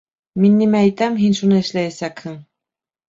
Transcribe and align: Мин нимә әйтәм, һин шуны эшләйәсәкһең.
Мин 0.43 0.55
нимә 0.61 0.79
әйтәм, 0.87 1.19
һин 1.25 1.37
шуны 1.41 1.59
эшләйәсәкһең. 1.65 2.39